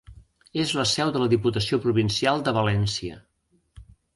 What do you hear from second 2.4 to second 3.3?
de València.